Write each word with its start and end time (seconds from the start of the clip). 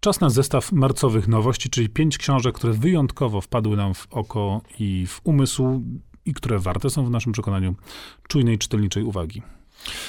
Czas 0.00 0.20
na 0.20 0.30
zestaw 0.30 0.72
marcowych 0.72 1.28
nowości, 1.28 1.70
czyli 1.70 1.88
pięć 1.88 2.18
książek, 2.18 2.54
które 2.54 2.72
wyjątkowo 2.72 3.40
wpadły 3.40 3.76
nam 3.76 3.94
w 3.94 4.06
oko 4.10 4.60
i 4.78 5.06
w 5.06 5.20
umysł 5.24 5.82
i 6.24 6.34
które 6.34 6.58
warte 6.58 6.90
są 6.90 7.06
w 7.06 7.10
naszym 7.10 7.32
przekonaniu 7.32 7.74
czujnej 8.28 8.58
czytelniczej 8.58 9.02
uwagi. 9.02 9.42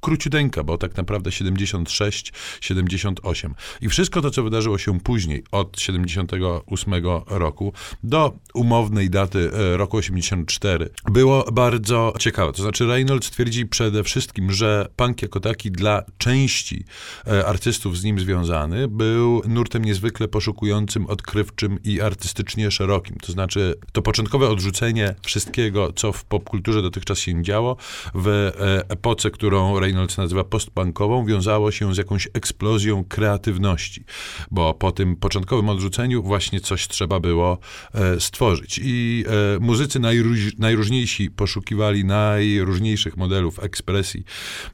króciuteńka, 0.00 0.64
bo 0.64 0.78
tak 0.78 0.96
naprawdę 0.96 1.32
76, 1.32 2.32
78. 2.60 3.54
I 3.80 3.88
wszystko 3.88 4.22
to, 4.22 4.30
co 4.30 4.42
wydarzyło 4.42 4.78
się 4.78 5.00
później, 5.00 5.44
od 5.52 5.80
78 5.80 6.94
roku 7.26 7.72
do 8.02 8.32
umownej 8.54 9.10
daty 9.10 9.50
e, 9.52 9.76
roku 9.76 9.96
84, 9.96 10.90
było 11.10 11.44
bardzo 11.52 12.12
ciekawe. 12.18 12.52
To 12.52 12.62
znaczy 12.62 12.86
Reynolds 12.86 13.30
twierdzi 13.30 13.66
przede 13.66 14.04
wszystkim, 14.04 14.52
że 14.52 14.88
punk 14.96 15.22
jako 15.22 15.40
taki 15.40 15.70
dla 15.70 16.02
części 16.18 16.84
e, 17.26 17.46
artystów 17.46 17.98
z 17.98 18.04
nim 18.04 18.20
związany 18.20 18.88
był 18.88 19.42
nurtem 19.48 19.84
niezwykle 19.84 20.28
poszukującym, 20.28 21.06
odkrywczym 21.06 21.78
i 21.84 22.00
artystycznie 22.00 22.70
szerokim. 22.70 23.16
To 23.16 23.32
znaczy 23.32 23.74
to 23.92 24.02
początkowe 24.02 24.48
odrzucenie 24.48 25.14
wszystkiego, 25.22 25.92
co 25.92 26.12
w 26.12 26.24
popkulturze 26.24 26.82
dotychczas 26.82 27.18
się 27.18 27.42
działo, 27.42 27.76
w 28.14 28.28
e, 28.28 28.90
epoce, 28.90 29.30
którą 29.30 29.80
Reynolds 29.80 29.89
nazywa 29.92 30.44
postbankową, 30.44 31.26
wiązało 31.26 31.70
się 31.70 31.94
z 31.94 31.96
jakąś 31.96 32.28
eksplozją 32.34 33.04
kreatywności, 33.04 34.04
bo 34.50 34.74
po 34.74 34.92
tym 34.92 35.16
początkowym 35.16 35.68
odrzuceniu 35.68 36.22
właśnie 36.22 36.60
coś 36.60 36.88
trzeba 36.88 37.20
było 37.20 37.58
e, 37.94 38.20
stworzyć. 38.20 38.80
I 38.84 39.24
e, 39.56 39.60
muzycy 39.60 40.00
najróż, 40.00 40.38
najróżniejsi 40.58 41.30
poszukiwali 41.30 42.04
najróżniejszych 42.04 43.16
modelów 43.16 43.64
ekspresji, 43.64 44.24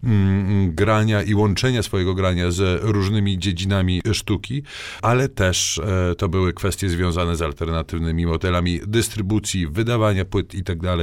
mm, 0.04 0.74
grania 0.74 1.22
i 1.22 1.34
łączenia 1.34 1.82
swojego 1.82 2.14
grania 2.14 2.50
z 2.50 2.80
różnymi 2.82 3.38
dziedzinami 3.38 4.02
sztuki, 4.12 4.62
ale 5.02 5.28
też 5.28 5.78
e, 5.78 6.14
to 6.14 6.28
były 6.28 6.52
kwestie 6.52 6.88
związane 6.88 7.36
z 7.36 7.42
alternatywnymi 7.42 8.26
modelami 8.26 8.80
dystrybucji, 8.86 9.66
wydawania 9.66 10.24
płyt 10.24 10.54
itd., 10.54 10.96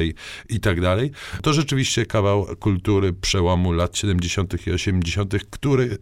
itd. 0.50 0.98
To 1.42 1.54
rzeczywiście 1.54 2.06
kawał 2.06 2.48
kultury 2.60 3.14
przełomu 3.14 3.72
lat 3.72 3.98
70. 4.04 4.68
i 4.68 4.72
80., 4.72 5.34
który 5.50 5.98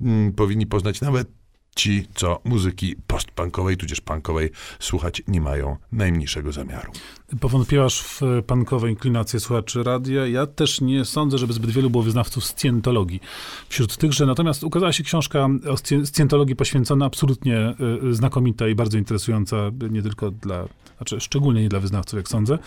mm, 0.00 0.32
powinni 0.32 0.66
poznać 0.66 1.00
nawet 1.00 1.28
ci, 1.76 2.08
co 2.14 2.40
muzyki 2.44 2.96
postpunkowej, 3.06 3.76
tudzież 3.76 4.00
punkowej 4.00 4.50
słuchać 4.78 5.22
nie 5.28 5.40
mają 5.40 5.76
najmniejszego 5.92 6.52
zamiaru. 6.52 6.92
Powątpiłaś 7.40 8.00
w 8.00 8.20
punkowe 8.46 8.90
inklinacje 8.90 9.40
słuchaczy 9.40 9.82
radia. 9.82 10.26
Ja 10.26 10.46
też 10.46 10.80
nie 10.80 11.04
sądzę, 11.04 11.38
żeby 11.38 11.52
zbyt 11.52 11.70
wielu 11.70 11.90
było 11.90 12.02
wyznawców 12.02 12.44
scjentologii. 12.44 13.20
Wśród 13.68 13.96
tychże 13.96 14.26
natomiast 14.26 14.64
ukazała 14.64 14.92
się 14.92 15.04
książka 15.04 15.48
o 15.70 15.76
scjentologii 16.06 16.56
poświęcona, 16.56 17.06
absolutnie 17.06 17.74
y, 18.04 18.14
znakomita 18.14 18.68
i 18.68 18.74
bardzo 18.74 18.98
interesująca, 18.98 19.56
nie 19.90 20.02
tylko 20.02 20.30
dla, 20.30 20.68
znaczy 20.96 21.20
szczególnie 21.20 21.62
nie 21.62 21.68
dla 21.68 21.80
wyznawców, 21.80 22.16
jak 22.16 22.28
sądzę. 22.28 22.58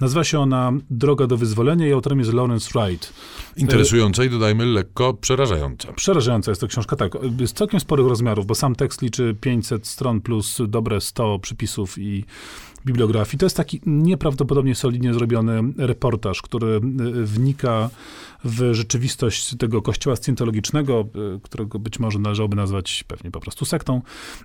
Nazywa 0.00 0.24
się 0.24 0.40
ona 0.40 0.72
Droga 0.90 1.26
do 1.26 1.36
wyzwolenia 1.36 1.86
i 1.86 1.92
autorem 1.92 2.18
jest 2.18 2.32
Lawrence 2.32 2.70
Wright. 2.74 3.12
Interesująca 3.56 4.24
i 4.24 4.30
dodajmy 4.30 4.66
lekko 4.66 5.14
przerażająca. 5.14 5.92
Przerażająca 5.92 6.50
jest 6.50 6.60
to 6.60 6.66
książka, 6.66 6.96
tak. 6.96 7.12
Z 7.46 7.52
całkiem 7.52 7.80
sporych 7.80 8.06
rozmiarów, 8.06 8.46
bo 8.46 8.54
sam 8.54 8.74
tekst 8.74 9.02
liczy 9.02 9.36
500 9.40 9.86
stron 9.86 10.20
plus 10.20 10.58
dobre 10.68 11.00
100 11.00 11.38
przypisów 11.38 11.98
i 11.98 12.24
bibliografii. 12.86 13.38
To 13.38 13.46
jest 13.46 13.56
taki 13.56 13.80
nieprawdopodobnie 13.86 14.74
solidnie 14.74 15.14
zrobiony 15.14 15.62
reportaż, 15.76 16.42
który 16.42 16.80
wnika 17.24 17.90
w 18.44 18.74
rzeczywistość 18.74 19.56
tego 19.56 19.82
kościoła 19.82 20.16
scjentologicznego, 20.16 21.08
y, 21.36 21.40
którego 21.40 21.78
być 21.78 21.98
może 21.98 22.18
należałoby 22.18 22.56
nazwać 22.56 23.04
pewnie 23.08 23.30
po 23.30 23.40
prostu 23.40 23.64
sektą, 23.64 24.02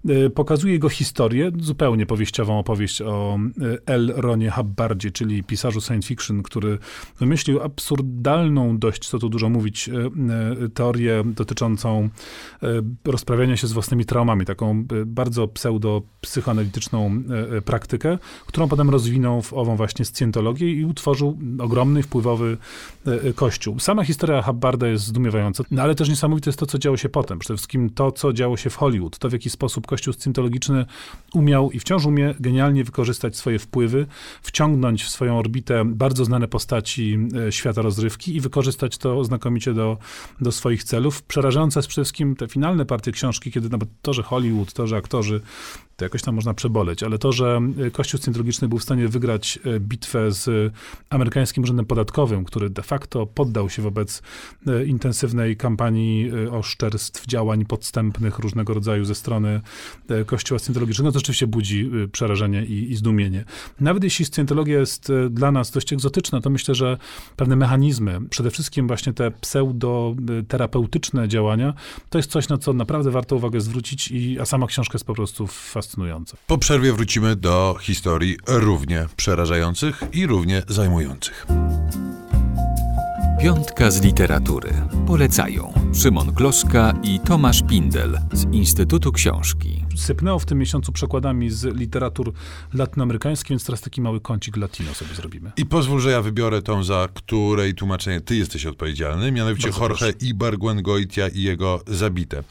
y, 0.09 0.29
pokazuje 0.29 0.73
jego 0.73 0.89
historię, 0.89 1.51
zupełnie 1.59 2.05
powieściową 2.05 2.59
opowieść 2.59 3.01
o 3.01 3.39
y, 3.61 3.77
L. 3.85 4.13
Ronie 4.15 4.51
Hubbardzie, 4.51 5.11
czyli 5.11 5.43
pisarzu 5.43 5.81
science 5.81 6.07
fiction, 6.07 6.43
który 6.43 6.77
wymyślił 7.19 7.61
absurdalną 7.61 8.77
dość, 8.77 9.09
co 9.09 9.19
tu 9.19 9.29
dużo 9.29 9.49
mówić, 9.49 9.89
teorię 10.73 11.23
dotyczącą 11.25 12.09
rozprawiania 13.05 13.57
się 13.57 13.67
z 13.67 13.73
własnymi 13.73 14.05
traumami, 14.05 14.45
taką 14.45 14.85
bardzo 15.05 15.47
pseudo-psychoanalityczną 15.47 17.23
praktykę, 17.65 18.17
którą 18.45 18.67
potem 18.67 18.89
rozwinął 18.89 19.41
w 19.41 19.53
ową 19.53 19.75
właśnie 19.75 20.05
scjentologię 20.05 20.71
i 20.71 20.85
utworzył 20.85 21.37
ogromny, 21.59 22.03
wpływowy 22.03 22.57
kościół. 23.35 23.79
Sama 23.79 24.03
historia 24.03 24.41
Hubbarda 24.41 24.87
jest 24.87 25.03
zdumiewająca, 25.03 25.63
no 25.71 25.81
ale 25.81 25.95
też 25.95 26.09
niesamowite 26.09 26.49
jest 26.49 26.59
to, 26.59 26.65
co 26.65 26.77
działo 26.77 26.97
się 26.97 27.09
potem. 27.09 27.39
Przede 27.39 27.57
wszystkim 27.57 27.89
to, 27.89 28.11
co 28.11 28.33
działo 28.33 28.57
się 28.57 28.69
w 28.69 28.75
Hollywood. 28.75 29.17
To, 29.17 29.29
w 29.29 29.33
jaki 29.33 29.49
sposób 29.49 29.87
Kościół 29.87 30.13
scjentologiczny 30.13 30.85
umiał 31.33 31.71
i 31.71 31.79
wciąż 31.79 32.05
umie 32.05 32.35
genialnie 32.39 32.83
wykorzystać 32.83 33.37
swoje 33.37 33.59
wpływy, 33.59 34.05
wciągnąć 34.41 35.03
w 35.03 35.09
swoją 35.09 35.39
orbitę 35.39 35.85
bardzo 35.85 36.25
znane 36.25 36.47
postaci 36.47 37.17
e, 37.47 37.51
świata 37.51 37.81
rozrywki 37.81 38.35
i 38.35 38.41
wykorzystać 38.41 38.97
to 38.97 39.23
znakomicie 39.23 39.73
do, 39.73 39.97
do 40.41 40.51
swoich 40.51 40.83
celów. 40.83 41.23
Przerażające 41.23 41.79
jest 41.79 41.89
przede 41.89 42.05
wszystkim 42.05 42.35
te 42.35 42.47
finalne 42.47 42.85
partie 42.85 43.11
książki, 43.11 43.51
kiedy 43.51 43.69
nawet 43.69 43.89
to, 44.01 44.13
że 44.13 44.23
Hollywood, 44.23 44.73
to, 44.73 44.87
że 44.87 44.97
aktorzy 44.97 45.41
to 46.01 46.05
jakoś 46.05 46.21
tam 46.21 46.35
można 46.35 46.53
przeboleć, 46.53 47.03
ale 47.03 47.17
to, 47.17 47.31
że 47.31 47.61
e, 47.87 47.91
Scjentologiczny 48.21 48.67
był 48.67 48.79
w 48.79 48.83
stanie 48.83 49.07
wygrać 49.07 49.59
e, 49.65 49.79
bitwę 49.79 50.31
z 50.31 50.73
amerykańskim 51.09 51.63
urzędem 51.63 51.85
podatkowym, 51.85 52.45
który 52.45 52.69
de 52.69 52.81
facto 52.81 53.25
poddał 53.25 53.69
się 53.69 53.81
wobec 53.81 54.21
e, 54.67 54.85
intensywnej 54.85 55.57
kampanii 55.57 56.31
oszczerstw, 56.51 57.27
działań 57.27 57.65
podstępnych 57.65 58.39
różnego 58.39 58.73
rodzaju 58.73 59.05
ze 59.05 59.15
strony 59.15 59.61
Kościoła 60.25 60.59
scjentologicznego, 60.59 61.11
to 61.11 61.19
rzeczywiście 61.19 61.47
budzi 61.47 61.91
przerażenie 62.11 62.65
i, 62.65 62.91
i 62.91 62.95
zdumienie. 62.95 63.45
Nawet 63.79 64.03
jeśli 64.03 64.25
scjentologia 64.25 64.79
jest 64.79 65.11
dla 65.29 65.51
nas 65.51 65.71
dość 65.71 65.93
egzotyczna, 65.93 66.41
to 66.41 66.49
myślę, 66.49 66.75
że 66.75 66.97
pewne 67.35 67.55
mechanizmy, 67.55 68.19
przede 68.29 68.51
wszystkim 68.51 68.87
właśnie 68.87 69.13
te 69.13 69.31
pseudoterapeutyczne 69.31 71.27
działania, 71.27 71.73
to 72.09 72.17
jest 72.19 72.31
coś, 72.31 72.49
na 72.49 72.57
co 72.57 72.73
naprawdę 72.73 73.11
warto 73.11 73.35
uwagę 73.35 73.61
zwrócić, 73.61 74.11
i, 74.11 74.39
a 74.39 74.45
sama 74.45 74.67
książka 74.67 74.95
jest 74.95 75.05
po 75.05 75.13
prostu 75.13 75.47
fascynująca. 75.47 76.37
Po 76.47 76.57
przerwie 76.57 76.93
wrócimy 76.93 77.35
do 77.35 77.77
historii 77.81 78.10
równie 78.47 79.07
przerażających 79.15 80.03
i 80.13 80.27
równie 80.27 80.63
zajmujących. 80.67 81.45
Piątka 83.41 83.91
z 83.91 84.01
literatury. 84.01 84.69
Polecają 85.07 85.73
Szymon 85.93 86.31
Gloszka 86.33 86.93
i 87.03 87.19
Tomasz 87.19 87.61
Pindel 87.69 88.19
z 88.33 88.53
Instytutu 88.53 89.11
Książki 89.11 89.81
sypnęło 90.01 90.39
w 90.39 90.45
tym 90.45 90.57
miesiącu 90.57 90.91
przekładami 90.91 91.49
z 91.49 91.75
literatur 91.75 92.33
latynoamerykańskich, 92.73 93.49
więc 93.49 93.65
teraz 93.65 93.81
taki 93.81 94.01
mały 94.01 94.21
kącik 94.21 94.57
latino 94.57 94.93
sobie 94.93 95.15
zrobimy. 95.15 95.51
I 95.57 95.65
pozwól, 95.65 95.99
że 95.99 96.11
ja 96.11 96.21
wybiorę 96.21 96.61
tą, 96.61 96.83
za 96.83 97.07
której 97.13 97.73
tłumaczenie 97.73 98.21
ty 98.21 98.35
jesteś 98.35 98.65
odpowiedzialny, 98.65 99.31
mianowicie 99.31 99.67
Bardzo 99.69 99.81
Jorge 99.81 99.97
proszę. 99.97 100.11
Ibargüengoitia 100.11 101.35
i 101.35 101.43
jego 101.43 101.81
Zabite. 101.87 102.43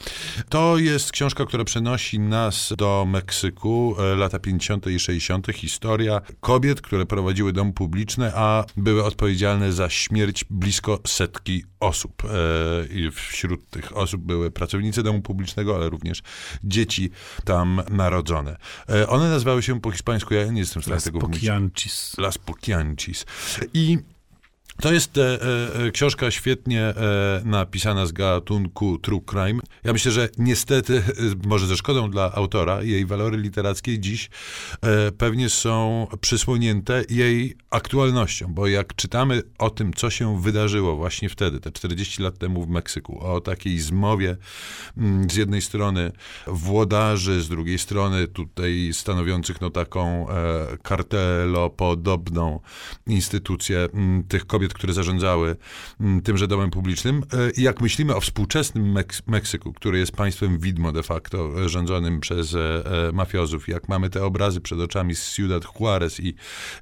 To 0.49 0.77
jest 0.77 1.11
książka, 1.11 1.45
która 1.45 1.63
przenosi 1.63 2.19
nas 2.19 2.73
do 2.77 3.05
Meksyku, 3.07 3.95
e, 3.99 4.15
lata 4.15 4.39
50. 4.39 4.87
i 4.87 4.99
60. 4.99 5.47
Historia 5.53 6.21
kobiet, 6.39 6.81
które 6.81 7.05
prowadziły 7.05 7.53
dom 7.53 7.73
publiczny, 7.73 8.31
a 8.35 8.65
były 8.77 9.03
odpowiedzialne 9.03 9.73
za 9.73 9.89
śmierć 9.89 10.45
blisko 10.81 10.99
setki 11.07 11.63
osób. 11.79 12.23
E, 12.25 12.93
I 12.93 13.11
wśród 13.11 13.69
tych 13.69 13.97
osób 13.97 14.21
były 14.21 14.51
pracownicy 14.51 15.03
domu 15.03 15.21
publicznego, 15.21 15.75
ale 15.75 15.89
również 15.89 16.21
dzieci 16.63 17.09
tam 17.45 17.81
narodzone. 17.89 18.57
E, 18.89 19.07
one 19.07 19.29
nazywały 19.29 19.63
się 19.63 19.81
po 19.81 19.91
hiszpańsku, 19.91 20.33
ja 20.33 20.45
nie 20.45 20.59
jestem 20.59 20.81
w 20.81 20.85
stanie 20.85 21.01
tego 21.01 21.19
Poquianchis. 21.19 22.17
Las 22.17 22.37
Poquianchis. 22.37 23.25
I 23.73 23.97
To 24.81 24.93
jest 24.93 25.17
e, 25.17 25.39
e, 25.85 25.91
książka 25.91 26.31
świetnie 26.31 26.81
e, 26.81 27.41
napisana 27.45 28.05
z 28.05 28.11
gatunku 28.11 28.97
true 28.97 29.21
crime. 29.21 29.61
Ja 29.83 29.93
myślę, 29.93 30.11
że 30.11 30.29
niestety, 30.37 31.03
może 31.51 31.67
ze 31.67 31.77
szkodą 31.77 32.11
dla 32.11 32.31
autora, 32.33 32.83
jej 32.83 33.05
walory 33.05 33.37
literackie 33.37 33.99
dziś 33.99 34.29
e, 34.81 35.11
pewnie 35.11 35.49
są 35.49 36.07
przysłonięte 36.21 37.03
jej 37.09 37.55
aktualnością, 37.69 38.53
bo 38.53 38.67
jak 38.67 38.95
czytamy 38.95 39.41
o 39.57 39.69
tym, 39.69 39.93
co 39.93 40.09
się 40.09 40.41
wydarzyło 40.41 40.95
właśnie 40.95 41.29
wtedy, 41.29 41.59
te 41.59 41.71
40 41.71 42.21
lat 42.21 42.37
temu 42.37 42.65
w 42.65 42.69
Meksyku, 42.69 43.19
o 43.19 43.41
takiej 43.41 43.79
zmowie 43.79 44.37
mm, 44.97 45.29
z 45.29 45.35
jednej 45.35 45.61
strony 45.61 46.11
włodarzy, 46.47 47.41
z 47.41 47.49
drugiej 47.49 47.79
strony 47.79 48.27
tutaj 48.27 48.89
stanowiących 48.93 49.61
no 49.61 49.69
taką 49.69 50.29
e, 50.29 50.77
kartelopodobną 50.83 52.59
instytucję 53.07 53.87
m, 53.93 54.23
tych 54.27 54.45
kobiet, 54.47 54.70
które 54.73 54.93
zarządzały 54.93 55.55
m, 55.99 56.21
tymże 56.21 56.47
domem 56.47 56.71
publicznym. 56.71 57.23
E, 57.33 57.51
I 57.51 57.61
jak 57.61 57.81
myślimy 57.81 58.15
o 58.15 58.21
współczesnym 58.21 58.93
Meks- 58.93 59.21
Meksyku, 59.27 59.73
który 59.73 59.99
jest 59.99 60.11
państwem 60.11 60.59
widmo 60.59 60.91
de 60.91 61.03
facto, 61.03 61.63
e, 61.65 61.69
rządzonym 61.69 62.19
przez 62.19 62.55
e, 62.55 62.83
mafiozów, 63.13 63.67
jak 63.67 63.89
mamy 63.89 64.09
te 64.09 64.25
obrazy 64.25 64.61
przed 64.61 64.79
oczami 64.79 65.15
z 65.15 65.35
Ciudad 65.35 65.63
Juarez 65.79 66.19
i 66.19 66.33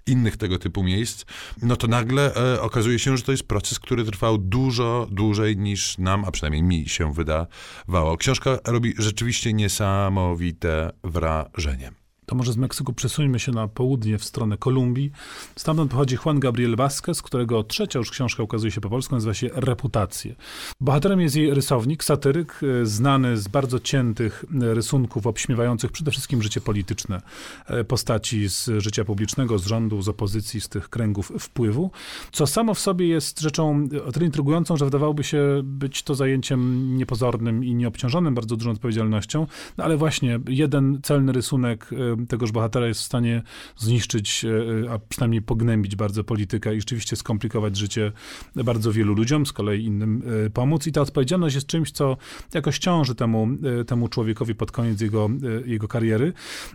innych 0.08 0.38
tego 0.38 0.60
typu 0.60 0.84
miejsc, 0.84 1.26
no 1.62 1.76
to 1.76 1.88
nagle 1.88 2.34
okazuje 2.62 3.00
się, 3.00 3.18
że 3.18 3.24
to 3.24 3.32
jest 3.32 3.44
proces, 3.44 3.80
który 3.80 4.06
trwał 4.06 4.38
dużo 4.38 5.08
dłużej 5.12 5.58
niż 5.58 5.98
nam, 5.98 6.26
a 6.26 6.32
przynajmniej 6.32 6.64
mi 6.64 6.90
się 6.90 7.14
wydawało. 7.14 8.18
Książka 8.18 8.58
robi 8.66 8.94
rzeczywiście 8.98 9.54
niesamowite 9.54 10.92
wrażenie. 11.04 11.99
To 12.30 12.36
może 12.36 12.54
z 12.54 12.58
Meksyku 12.58 12.94
przesuńmy 12.94 13.40
się 13.40 13.52
na 13.52 13.68
południe, 13.68 14.18
w 14.18 14.24
stronę 14.24 14.58
Kolumbii. 14.58 15.12
Stamtąd 15.56 15.92
pochodzi 15.92 16.18
Juan 16.26 16.40
Gabriel 16.40 16.76
Vázquez, 16.76 17.22
którego 17.22 17.64
trzecia 17.64 18.00
już 18.00 18.12
książka 18.12 18.44
ukazuje 18.44 18.72
się 18.72 18.82
po 18.82 18.90
polsku, 18.90 19.16
nazywa 19.16 19.34
się 19.34 19.50
Reputacje. 19.54 20.36
Bohaterem 20.82 21.22
jest 21.22 21.36
jej 21.36 21.54
rysownik, 21.54 22.04
satyryk, 22.04 22.62
e, 22.82 22.86
znany 22.86 23.38
z 23.38 23.48
bardzo 23.48 23.80
ciętych 23.80 24.46
e, 24.62 24.74
rysunków 24.74 25.28
obśmiewających 25.28 25.92
przede 25.92 26.12
wszystkim 26.12 26.44
życie 26.44 26.62
polityczne 26.62 27.22
e, 27.66 27.84
postaci 27.84 28.50
z 28.50 28.70
życia 28.78 29.06
publicznego, 29.06 29.60
z 29.60 29.66
rządu, 29.66 30.02
z 30.02 30.10
opozycji, 30.10 30.62
z 30.62 30.70
tych 30.70 30.90
kręgów 30.90 31.32
wpływu, 31.40 31.92
co 32.32 32.48
samo 32.48 32.74
w 32.74 32.80
sobie 32.80 33.08
jest 33.08 33.40
rzeczą 33.40 33.88
o 34.06 34.12
tyle 34.12 34.26
intrygującą, 34.26 34.78
że 34.78 34.86
wydawałoby 34.86 35.24
się 35.24 35.62
być 35.64 36.04
to 36.04 36.16
zajęciem 36.16 36.98
niepozornym 36.98 37.64
i 37.64 37.76
nieobciążonym 37.76 38.36
bardzo 38.36 38.56
dużą 38.56 38.72
odpowiedzialnością, 38.72 39.48
no 39.78 39.84
ale 39.84 39.98
właśnie 39.98 40.40
jeden 40.48 41.00
celny 41.04 41.32
rysunek 41.32 41.90
tegoż 42.28 42.52
bohatera 42.52 42.88
jest 42.88 43.02
w 43.02 43.04
stanie 43.04 43.42
zniszczyć, 43.78 44.46
e, 44.86 44.92
a 44.92 45.00
przynajmniej 45.00 45.42
pognębić 45.42 45.96
bardzo 45.96 46.24
politykę 46.24 46.76
i 46.76 46.80
rzeczywiście 46.80 47.16
skomplikować 47.16 47.78
życie 47.78 48.12
bardzo 48.56 48.92
wielu 48.92 49.14
ludziom, 49.14 49.46
z 49.46 49.54
kolei 49.54 49.86
innym 49.86 50.24
e, 50.46 50.50
pomóc. 50.50 50.88
I 50.88 50.92
ta 50.92 51.02
odpowiedzialność 51.02 51.56
jest 51.56 51.68
czymś, 51.68 51.92
co 51.92 52.18
jakoś 52.54 52.80
ciąży 52.80 53.16
temu, 53.16 53.48
e, 53.82 53.86
temu 53.86 54.08
człowiekowi 54.08 54.56
pod 54.56 54.72
koniec 54.72 55.02
jego, 55.02 55.30
e, 55.66 55.68
jego 55.70 55.88
kariery. 55.88 56.34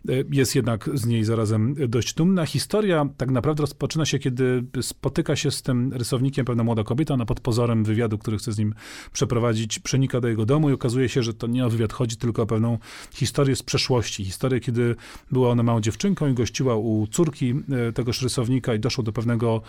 E, 0.08 0.12
Jest 0.30 0.54
jednak 0.54 0.90
z 0.94 1.06
niej 1.06 1.24
zarazem 1.24 1.74
dość 1.88 2.14
dumna. 2.14 2.46
Historia 2.46 3.08
tak 3.16 3.30
naprawdę 3.30 3.60
rozpoczyna 3.60 4.04
się, 4.06 4.18
kiedy 4.18 4.64
spotyka 4.80 5.36
się 5.36 5.50
z 5.50 5.62
tym 5.62 5.92
rysownikiem 5.92 6.44
pewna 6.46 6.64
młoda 6.64 6.84
kobieta, 6.84 7.14
ona 7.14 7.26
pod 7.26 7.40
pozorem 7.40 7.84
wywiadu, 7.84 8.18
który 8.18 8.38
chce 8.38 8.52
z 8.52 8.58
nim 8.58 8.74
przeprowadzić, 9.12 9.78
przenika 9.78 10.20
do 10.20 10.28
jego 10.28 10.46
domu 10.46 10.70
i 10.70 10.72
okazuje 10.72 11.08
się, 11.08 11.22
że 11.22 11.34
to 11.34 11.46
nie 11.46 11.66
o 11.66 11.70
wywiad 11.70 11.92
chodzi, 11.92 12.16
tylko 12.16 12.42
o 12.42 12.46
pewną 12.46 12.78
historię 13.12 13.56
z 13.56 13.62
przeszłości. 13.62 14.24
Historię, 14.24 14.60
kiedy 14.60 14.96
była 15.34 15.50
ona 15.50 15.62
małą 15.62 15.80
dziewczynką 15.80 16.28
i 16.28 16.34
gościła 16.34 16.76
u 16.76 17.06
córki 17.06 17.54
e, 17.88 17.92
tegoż 17.92 18.22
rysownika 18.22 18.74
i 18.74 18.78
doszło 18.78 19.04
do 19.04 19.12
pewnego 19.12 19.62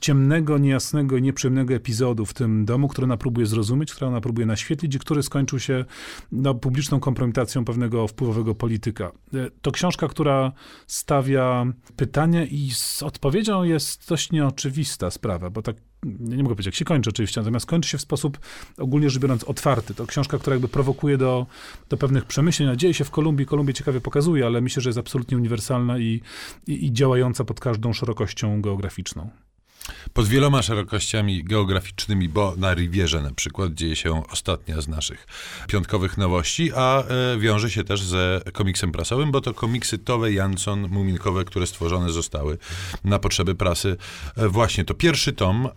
ciemnego, 0.00 0.58
niejasnego 0.58 1.16
i 1.16 1.22
nieprzyjemnego 1.22 1.74
epizodu 1.74 2.26
w 2.26 2.34
tym 2.34 2.64
domu, 2.64 2.88
który 2.88 3.04
ona 3.04 3.16
próbuje 3.16 3.46
zrozumieć, 3.46 3.92
który 3.92 4.06
ona 4.06 4.20
próbuje 4.20 4.46
naświetlić 4.46 4.94
i 4.94 4.98
który 4.98 5.22
skończył 5.22 5.58
się 5.58 5.84
no, 6.32 6.54
publiczną 6.54 7.00
kompromitacją 7.00 7.64
pewnego 7.64 8.08
wpływowego 8.08 8.54
polityka. 8.54 9.12
E, 9.34 9.50
To 9.62 9.70
książka, 9.72 10.08
która 10.08 10.52
stawia 10.86 11.66
pytania 11.96 12.44
i 12.44 12.70
z 12.70 13.02
odpowiedzią 13.02 13.62
jest 13.62 14.08
dość 14.08 14.32
nieoczywista 14.32 15.10
sprawa, 15.10 15.50
bo 15.50 15.62
tak 15.62 15.76
nie 16.04 16.42
mogę 16.42 16.54
powiedzieć, 16.54 16.66
jak 16.66 16.74
się 16.74 16.84
kończy 16.84 17.10
oczywiście, 17.10 17.40
natomiast 17.40 17.66
kończy 17.66 17.88
się 17.88 17.98
w 17.98 18.00
sposób 18.00 18.38
ogólnie 18.78 19.10
rzecz 19.10 19.22
biorąc 19.22 19.44
otwarty. 19.44 19.94
To 19.94 20.06
książka, 20.06 20.38
która 20.38 20.54
jakby 20.54 20.68
prowokuje 20.68 21.18
do, 21.18 21.46
do 21.88 21.96
pewnych 21.96 22.24
przemyśleń. 22.24 22.78
Dzieje 22.78 22.94
się 22.94 23.04
w 23.04 23.10
Kolumbii, 23.10 23.46
Kolumbię 23.46 23.74
ciekawie 23.74 24.00
pokazuje, 24.00 24.46
ale 24.46 24.60
myślę, 24.60 24.82
że 24.82 24.88
jest 24.88 24.98
absolutnie 24.98 25.36
uniwersalna 25.36 25.98
i, 25.98 26.20
i, 26.66 26.86
i 26.86 26.92
działająca 26.92 27.44
pod 27.44 27.60
każdą 27.60 27.92
szerokością 27.92 28.62
geograficzną. 28.62 29.30
Pod 30.12 30.28
wieloma 30.28 30.62
szerokościami 30.62 31.44
geograficznymi, 31.44 32.28
bo 32.28 32.54
na 32.56 32.74
Rivierze 32.74 33.22
na 33.22 33.34
przykład 33.34 33.74
dzieje 33.74 33.96
się 33.96 34.22
ostatnia 34.30 34.80
z 34.80 34.88
naszych 34.88 35.26
piątkowych 35.68 36.18
nowości, 36.18 36.70
a 36.76 37.02
e, 37.02 37.38
wiąże 37.38 37.70
się 37.70 37.84
też 37.84 38.02
ze 38.02 38.40
komiksem 38.52 38.92
prasowym, 38.92 39.30
bo 39.30 39.40
to 39.40 39.54
komiksy 39.54 39.98
Tove 39.98 40.32
Jansson 40.32 40.88
muminkowe, 40.88 41.44
które 41.44 41.66
stworzone 41.66 42.12
zostały 42.12 42.58
na 43.04 43.18
potrzeby 43.18 43.54
prasy. 43.54 43.96
E, 44.36 44.48
właśnie 44.48 44.84
to 44.84 44.94
pierwszy 44.94 45.32
tom 45.32 45.68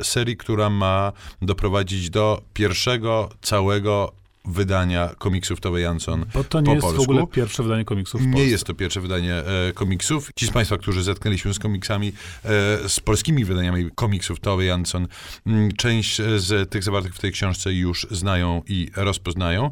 e, 0.00 0.04
serii, 0.04 0.36
która 0.36 0.70
ma 0.70 1.12
doprowadzić 1.42 2.10
do 2.10 2.42
pierwszego 2.54 3.28
całego 3.42 4.19
wydania 4.44 5.10
komiksów 5.18 5.60
Tove 5.60 5.80
Jansson 5.80 6.26
Bo 6.34 6.44
to 6.44 6.60
nie 6.60 6.66
po 6.66 6.72
jest 6.72 6.82
polsku. 6.86 7.02
w 7.04 7.08
ogóle 7.08 7.26
pierwsze 7.26 7.62
wydanie 7.62 7.84
komiksów 7.84 8.22
w 8.22 8.26
Nie 8.26 8.44
jest 8.44 8.64
to 8.64 8.74
pierwsze 8.74 9.00
wydanie 9.00 9.34
e, 9.34 9.72
komiksów. 9.74 10.30
Ci 10.36 10.46
z 10.46 10.50
Państwa, 10.50 10.78
którzy 10.78 11.02
zetknęli 11.02 11.38
się 11.38 11.54
z 11.54 11.58
komiksami, 11.58 12.08
e, 12.08 12.12
z 12.88 13.00
polskimi 13.00 13.44
wydaniami 13.44 13.90
komiksów 13.94 14.40
Tove 14.40 14.64
Jansson, 14.64 15.08
mm, 15.46 15.72
część 15.72 16.20
e, 16.20 16.38
z 16.38 16.70
tych 16.70 16.82
zawartych 16.82 17.14
w 17.14 17.18
tej 17.18 17.32
książce 17.32 17.72
już 17.72 18.06
znają 18.10 18.62
i 18.68 18.90
rozpoznają. 18.96 19.70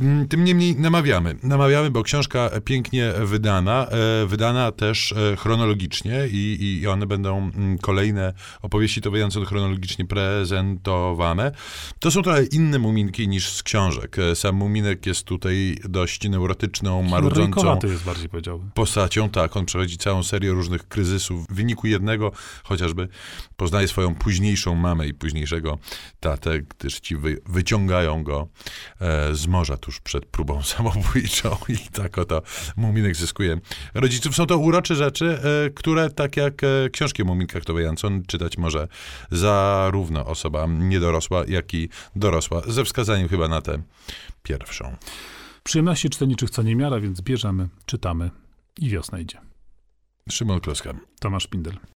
Mm, 0.00 0.28
Tym 0.28 0.44
niemniej 0.44 0.76
namawiamy. 0.76 1.36
Namawiamy, 1.42 1.90
bo 1.90 2.02
książka 2.02 2.50
pięknie 2.64 3.12
wydana, 3.24 3.86
e, 4.22 4.26
wydana 4.26 4.72
też 4.72 5.12
e, 5.12 5.36
chronologicznie 5.36 6.28
i, 6.32 6.78
i 6.82 6.86
one 6.86 7.06
będą 7.06 7.38
mm, 7.38 7.78
kolejne 7.78 8.32
opowieści 8.62 9.00
Tove 9.00 9.18
Jansson 9.18 9.44
chronologicznie 9.44 10.04
prezentowane. 10.04 11.52
To 11.98 12.10
są 12.10 12.22
trochę 12.22 12.44
inne 12.44 12.78
muminki 12.78 13.28
niż 13.28 13.52
z 13.52 13.62
książek. 13.92 14.18
E, 14.18 14.36
Sam 14.36 14.56
muminek 14.56 15.06
jest 15.06 15.24
tutaj 15.24 15.78
dość 15.84 16.28
neurotyczną, 16.28 17.02
marudzącą 17.02 17.78
jest 17.82 18.04
bardziej 18.04 18.28
powiedziałbym. 18.28 18.70
postacią, 18.74 19.30
tak, 19.30 19.56
on 19.56 19.66
przechodzi 19.66 19.98
całą 19.98 20.22
serię 20.22 20.50
różnych 20.50 20.88
kryzysów. 20.88 21.46
W 21.46 21.54
wyniku 21.54 21.86
jednego 21.86 22.32
chociażby 22.64 23.08
poznaje 23.56 23.88
swoją 23.88 24.14
późniejszą 24.14 24.74
mamę 24.74 25.06
i 25.06 25.14
późniejszego 25.14 25.78
tatę, 26.20 26.60
gdyż 26.60 27.00
ci 27.00 27.16
wy, 27.16 27.38
wyciągają 27.46 28.22
go 28.22 28.48
e, 29.00 29.34
z 29.34 29.46
morza 29.46 29.76
tuż 29.76 30.00
przed 30.00 30.26
próbą 30.26 30.62
samobójczą 30.72 31.56
i 31.68 31.78
tak 31.92 32.18
oto 32.18 32.42
Muminek 32.76 33.16
zyskuje 33.16 33.60
rodziców. 33.94 34.36
Są 34.36 34.46
to 34.46 34.58
urocze 34.58 34.94
rzeczy, 34.94 35.38
e, 35.66 35.70
które 35.70 36.10
tak 36.10 36.36
jak 36.36 36.64
e, 36.64 36.90
książki 36.90 37.22
Tove 37.64 37.82
Jansson 37.82 38.22
czytać 38.26 38.58
może 38.58 38.88
zarówno 39.30 40.26
osoba 40.26 40.66
niedorosła, 40.66 41.44
jak 41.48 41.74
i 41.74 41.88
dorosła, 42.16 42.62
ze 42.66 42.84
wskazaniem 42.84 43.28
chyba 43.28 43.48
na 43.48 43.60
tę 43.62 43.81
pierwszą. 44.42 44.96
Przyjemności 45.62 46.10
czytelniczych 46.10 46.50
co 46.50 46.62
niemiara, 46.62 47.00
więc 47.00 47.20
bierzemy, 47.20 47.68
czytamy 47.86 48.30
i 48.78 48.88
wiosna 48.88 49.18
idzie. 49.18 49.40
Szymon 50.30 50.60
Kloska. 50.60 50.94
Tomasz 51.20 51.46
Pindel. 51.46 51.76